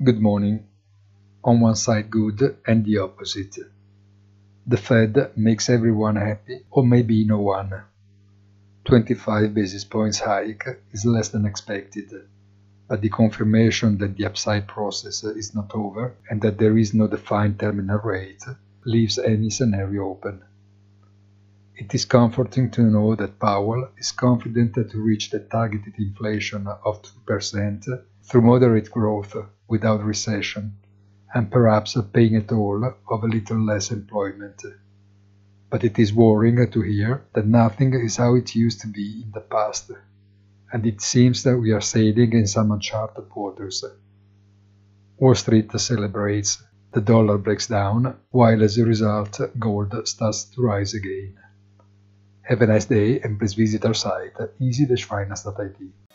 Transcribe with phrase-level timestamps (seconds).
[0.00, 0.64] Good morning.
[1.42, 3.58] On one side good and the opposite.
[4.64, 7.82] The Fed makes everyone happy or maybe no one.
[8.84, 12.14] 25 basis points hike is less than expected,
[12.86, 17.08] but the confirmation that the upside process is not over and that there is no
[17.08, 18.44] defined terminal rate
[18.84, 20.44] leaves any scenario open.
[21.74, 27.02] It is comforting to know that Powell is confident to reach the targeted inflation of
[27.02, 29.34] 2% through moderate growth
[29.68, 30.74] without recession,
[31.34, 34.62] and perhaps paying a toll of a little less employment.
[35.70, 39.30] But it is worrying to hear that nothing is how it used to be in
[39.32, 39.90] the past,
[40.72, 43.84] and it seems that we are sailing in some uncharted waters.
[45.18, 50.94] Wall Street celebrates, the dollar breaks down, while as a result gold starts to rise
[50.94, 51.34] again.
[52.42, 56.07] Have a nice day and please visit our site easy-finance.it.